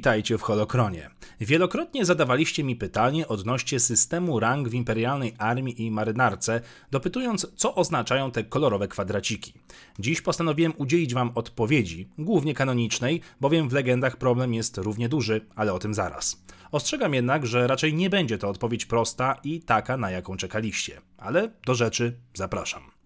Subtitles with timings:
[0.00, 1.10] Witajcie w Holokronie.
[1.40, 6.60] Wielokrotnie zadawaliście mi pytanie odnośnie systemu rang w imperialnej armii i marynarce,
[6.90, 9.52] dopytując, co oznaczają te kolorowe kwadraciki.
[9.98, 15.72] Dziś postanowiłem udzielić Wam odpowiedzi, głównie kanonicznej, bowiem w legendach problem jest równie duży, ale
[15.72, 16.44] o tym zaraz.
[16.72, 21.00] Ostrzegam jednak, że raczej nie będzie to odpowiedź prosta i taka, na jaką czekaliście.
[21.18, 22.99] Ale do rzeczy zapraszam.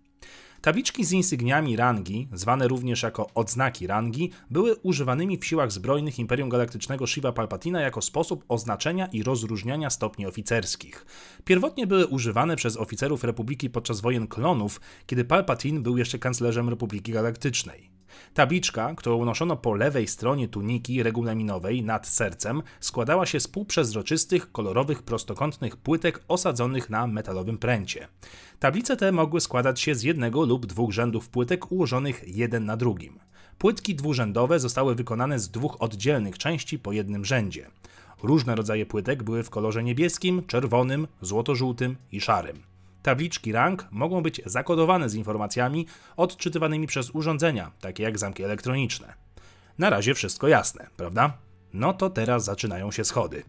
[0.65, 6.49] Tabliczki z insygniami rangi, zwane również jako odznaki rangi, były używanymi w siłach zbrojnych Imperium
[6.49, 11.07] Galaktycznego Shiva Palpatina jako sposób oznaczenia i rozróżniania stopni oficerskich.
[11.45, 17.12] Pierwotnie były używane przez oficerów Republiki podczas wojen klonów, kiedy Palpatine był jeszcze kanclerzem Republiki
[17.12, 17.91] Galaktycznej.
[18.35, 25.03] Tabliczka, którą unoszono po lewej stronie tuniki regulaminowej nad sercem, składała się z półprzezroczystych, kolorowych,
[25.03, 28.09] prostokątnych płytek osadzonych na metalowym pręcie.
[28.59, 33.19] Tablice te mogły składać się z jednego lub dwóch rzędów płytek ułożonych jeden na drugim.
[33.59, 37.71] Płytki dwurzędowe zostały wykonane z dwóch oddzielnych części po jednym rzędzie.
[38.23, 42.73] Różne rodzaje płytek były w kolorze niebieskim, czerwonym, złoto-żółtym i szarym.
[43.05, 49.14] Tabliczki rang mogą być zakodowane z informacjami odczytywanymi przez urządzenia, takie jak zamki elektroniczne.
[49.78, 51.32] Na razie wszystko jasne, prawda?
[51.72, 53.42] No to teraz zaczynają się schody.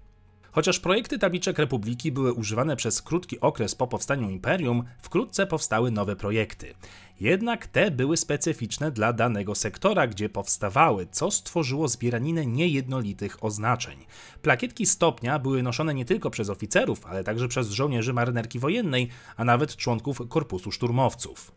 [0.52, 6.16] Chociaż projekty tabliczek Republiki były używane przez krótki okres po powstaniu imperium, wkrótce powstały nowe
[6.16, 6.74] projekty.
[7.20, 14.06] Jednak te były specyficzne dla danego sektora, gdzie powstawały, co stworzyło zbieraninę niejednolitych oznaczeń.
[14.42, 19.44] Plakietki stopnia były noszone nie tylko przez oficerów, ale także przez żołnierzy marynarki wojennej, a
[19.46, 21.52] nawet członków korpusu szturmowców.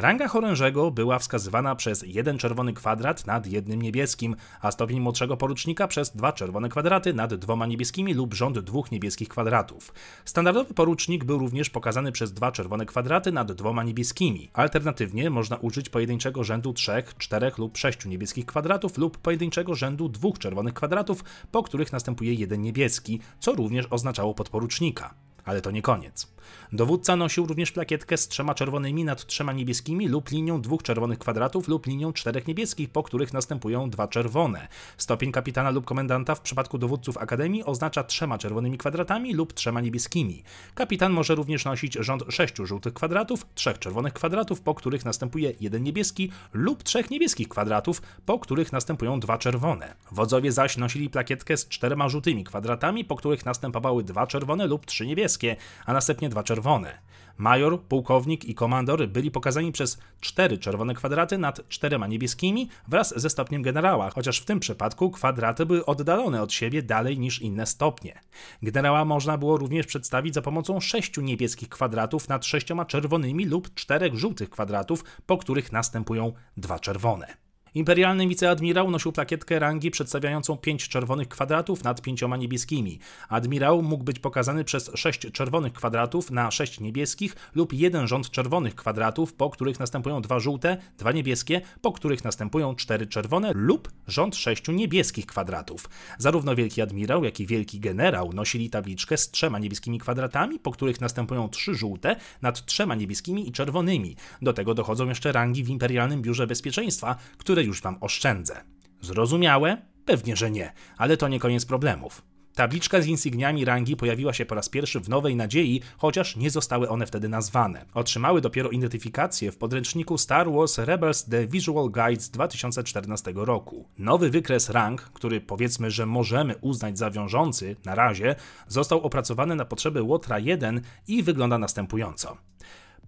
[0.00, 5.88] Ranga chorążego była wskazywana przez jeden czerwony kwadrat nad jednym niebieskim, a stopień młodszego porucznika
[5.88, 9.94] przez dwa czerwone kwadraty nad dwoma niebieskimi lub rząd dwóch niebieskich kwadratów.
[10.24, 14.50] Standardowy porucznik był również pokazany przez dwa czerwone kwadraty nad dwoma niebieskimi.
[14.52, 20.38] Alternatywnie można użyć pojedynczego rzędu trzech, czterech lub sześciu niebieskich kwadratów lub pojedynczego rzędu dwóch
[20.38, 25.14] czerwonych kwadratów, po których następuje jeden niebieski, co również oznaczało podporucznika.
[25.44, 26.37] Ale to nie koniec.
[26.72, 31.68] Dowódca nosił również plakietkę z trzema czerwonymi nad trzema niebieskimi lub linią dwóch czerwonych kwadratów
[31.68, 34.68] lub linią czterech niebieskich, po których następują dwa czerwone.
[34.96, 40.42] Stopień kapitana lub komendanta w przypadku dowódców akademii oznacza trzema czerwonymi kwadratami lub trzema niebieskimi.
[40.74, 45.82] Kapitan może również nosić rząd sześciu żółtych kwadratów, trzech czerwonych kwadratów, po których następuje jeden
[45.82, 49.94] niebieski lub trzech niebieskich kwadratów, po których następują dwa czerwone.
[50.12, 55.06] Wodzowie zaś nosili plakietkę z czterema żółtymi kwadratami, po których następowały dwa czerwone lub trzy
[55.06, 55.56] niebieskie,
[55.86, 56.98] a następnie dwa dwa czerwone.
[57.38, 63.30] Major, pułkownik i komandor byli pokazani przez cztery czerwone kwadraty nad czterema niebieskimi wraz ze
[63.30, 68.20] stopniem generała, chociaż w tym przypadku kwadraty były oddalone od siebie dalej niż inne stopnie.
[68.62, 74.14] Generała można było również przedstawić za pomocą sześciu niebieskich kwadratów nad sześcioma czerwonymi lub czterech
[74.14, 77.47] żółtych kwadratów, po których następują dwa czerwone.
[77.74, 82.98] Imperialny wiceadmirał nosił plakietkę rangi przedstawiającą pięć czerwonych kwadratów nad pięcioma niebieskimi.
[83.28, 88.74] Admirał mógł być pokazany przez sześć czerwonych kwadratów na sześć niebieskich lub jeden rząd czerwonych
[88.74, 94.36] kwadratów, po których następują dwa żółte, dwa niebieskie, po których następują cztery czerwone lub rząd
[94.36, 95.88] sześciu niebieskich kwadratów.
[96.18, 101.00] Zarówno wielki admirał, jak i wielki generał nosili tabliczkę z trzema niebieskimi kwadratami, po których
[101.00, 104.16] następują trzy żółte nad trzema niebieskimi i czerwonymi.
[104.42, 108.60] Do tego dochodzą jeszcze rangi w Imperialnym Biurze Bezpieczeństwa, które już wam oszczędzę.
[109.00, 109.82] Zrozumiałe?
[110.04, 112.22] Pewnie, że nie, ale to nie koniec problemów.
[112.58, 116.88] Tabliczka z insygniami rangi pojawiła się po raz pierwszy w Nowej Nadziei, chociaż nie zostały
[116.88, 117.84] one wtedy nazwane.
[117.94, 123.88] Otrzymały dopiero identyfikację w podręczniku Star Wars Rebels The Visual Guide z 2014 roku.
[123.98, 128.34] Nowy wykres rang, który powiedzmy, że możemy uznać za wiążący na razie,
[128.68, 132.36] został opracowany na potrzeby Łotra 1 i wygląda następująco.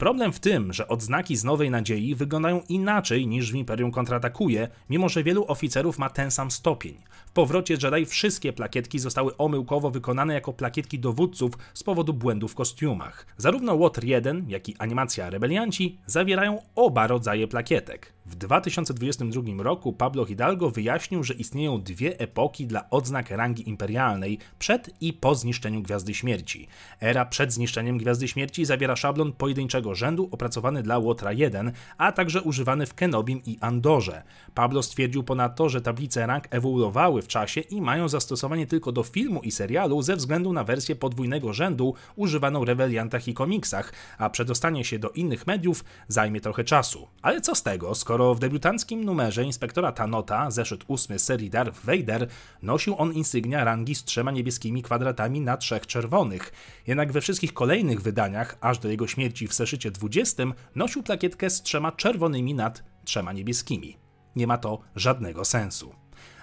[0.00, 5.08] Problem w tym, że odznaki z Nowej Nadziei wyglądają inaczej niż w Imperium kontratakuje, mimo
[5.08, 6.94] że wielu oficerów ma ten sam stopień.
[7.26, 12.54] W powrocie Jedi wszystkie plakietki zostały omyłkowo wykonane jako plakietki dowódców z powodu błędów w
[12.54, 13.26] kostiumach.
[13.36, 18.12] Zarówno Łotr 1, jak i animacja Rebelianci zawierają oba rodzaje plakietek.
[18.30, 24.90] W 2022 roku Pablo Hidalgo wyjaśnił, że istnieją dwie epoki dla odznak rangi imperialnej przed
[25.00, 26.68] i po zniszczeniu Gwiazdy Śmierci.
[27.00, 32.42] Era przed zniszczeniem Gwiazdy Śmierci zawiera szablon pojedynczego rzędu opracowany dla Łotra 1, a także
[32.42, 34.22] używany w Kenobim i Andorze.
[34.54, 39.40] Pablo stwierdził ponadto, że tablice rang ewoluowały w czasie i mają zastosowanie tylko do filmu
[39.42, 44.84] i serialu ze względu na wersję podwójnego rzędu używaną w reweliantach i komiksach, a przedostanie
[44.84, 47.08] się do innych mediów zajmie trochę czasu.
[47.22, 51.84] Ale co z tego, skoro skoro w debiutanckim numerze inspektora Tanota, zeszyt 8 serii Darth
[51.84, 52.28] Vader,
[52.62, 56.52] nosił on insygnia rangi z trzema niebieskimi kwadratami na trzech czerwonych.
[56.86, 60.42] Jednak we wszystkich kolejnych wydaniach, aż do jego śmierci w zeszycie 20,
[60.74, 63.96] nosił plakietkę z trzema czerwonymi nad trzema niebieskimi.
[64.36, 65.94] Nie ma to żadnego sensu.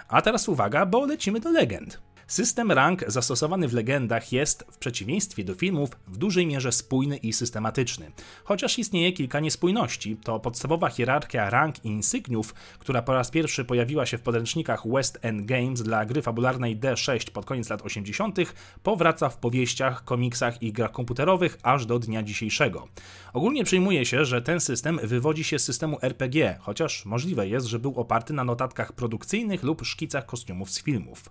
[0.07, 2.06] A teraz uwaga, bo lecimy do legend.
[2.27, 7.33] System rank zastosowany w legendach jest, w przeciwieństwie do filmów, w dużej mierze spójny i
[7.33, 8.11] systematyczny.
[8.43, 14.05] Chociaż istnieje kilka niespójności, to podstawowa hierarchia rank i insygniów, która po raz pierwszy pojawiła
[14.05, 18.37] się w podręcznikach West End Games dla gry fabularnej D6 pod koniec lat 80.,
[18.83, 22.87] powraca w powieściach, komiksach i grach komputerowych aż do dnia dzisiejszego.
[23.33, 27.79] Ogólnie przyjmuje się, że ten system wywodzi się z systemu RPG, chociaż możliwe jest, że
[27.79, 31.29] był oparty na notatkach produkcyjnych lub szkicach kostiumów z filmów.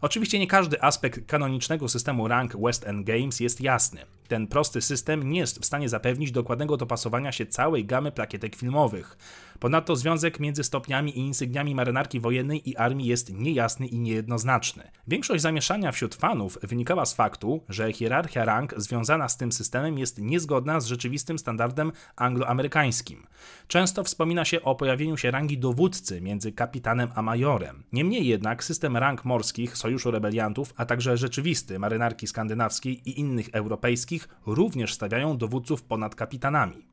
[0.00, 4.00] Oczywiście nie każdy aspekt kanonicznego systemu rank West End Games jest jasny.
[4.28, 9.16] Ten prosty system nie jest w stanie zapewnić dokładnego dopasowania się całej gamy plakietek filmowych.
[9.60, 14.90] Ponadto związek między stopniami i insygniami marynarki wojennej i armii jest niejasny i niejednoznaczny.
[15.08, 20.18] Większość zamieszania wśród fanów wynikała z faktu, że hierarchia rank związana z tym systemem jest
[20.18, 23.26] niezgodna z rzeczywistym standardem angloamerykańskim.
[23.68, 27.82] Często wspomina się o pojawieniu się rangi dowódcy między kapitanem a majorem.
[27.92, 34.28] Niemniej jednak system rank morskich Sojuszu Rebeliantów, a także rzeczywisty marynarki skandynawskiej i innych europejskich
[34.46, 36.86] również stawiają dowódców ponad kapitanami.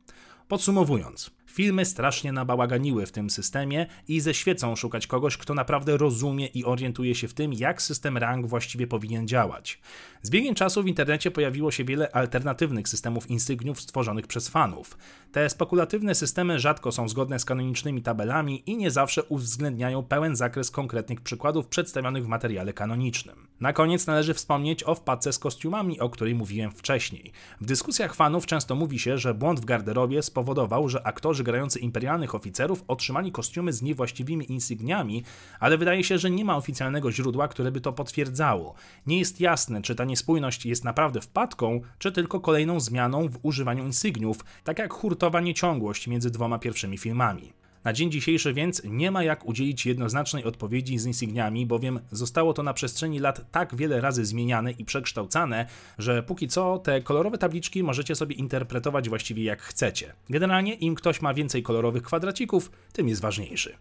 [0.47, 6.47] Podsumowując, Filmy strasznie nabałaganiły w tym systemie i ze świecą szukać kogoś, kto naprawdę rozumie
[6.47, 9.79] i orientuje się w tym, jak system rang właściwie powinien działać.
[10.21, 14.97] Z biegiem czasu w internecie pojawiło się wiele alternatywnych systemów insygniów stworzonych przez fanów.
[15.31, 20.71] Te spekulatywne systemy rzadko są zgodne z kanonicznymi tabelami i nie zawsze uwzględniają pełen zakres
[20.71, 23.47] konkretnych przykładów przedstawionych w materiale kanonicznym.
[23.59, 27.31] Na koniec należy wspomnieć o wpadce z kostiumami, o której mówiłem wcześniej.
[27.61, 31.79] W dyskusjach fanów często mówi się, że błąd w garderobie spowodował, że aktorzy aktorzy grający
[31.79, 35.23] imperialnych oficerów otrzymali kostiumy z niewłaściwymi insygniami,
[35.59, 38.75] ale wydaje się, że nie ma oficjalnego źródła, które by to potwierdzało.
[39.05, 43.85] Nie jest jasne, czy ta niespójność jest naprawdę wpadką, czy tylko kolejną zmianą w używaniu
[43.85, 47.62] insygniów, tak jak hurtowa nieciągłość między dwoma pierwszymi filmami.
[47.83, 52.63] Na dzień dzisiejszy więc nie ma jak udzielić jednoznacznej odpowiedzi z insygniami, bowiem zostało to
[52.63, 55.65] na przestrzeni lat tak wiele razy zmieniane i przekształcane,
[55.97, 60.13] że póki co te kolorowe tabliczki możecie sobie interpretować właściwie jak chcecie.
[60.29, 63.75] Generalnie im ktoś ma więcej kolorowych kwadracików, tym jest ważniejszy.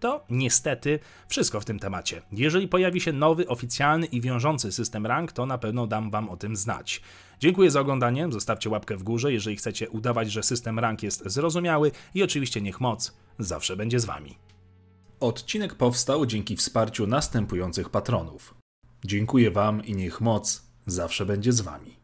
[0.00, 0.98] To niestety
[1.28, 2.22] wszystko w tym temacie.
[2.32, 6.36] Jeżeli pojawi się nowy, oficjalny i wiążący system rank, to na pewno dam Wam o
[6.36, 7.02] tym znać.
[7.40, 11.90] Dziękuję za oglądanie, zostawcie łapkę w górze, jeżeli chcecie udawać, że system rank jest zrozumiały
[12.14, 14.38] i oczywiście niech moc zawsze będzie z Wami.
[15.20, 18.54] Odcinek powstał dzięki wsparciu następujących patronów.
[19.04, 21.99] Dziękuję Wam i niech moc zawsze będzie z Wami.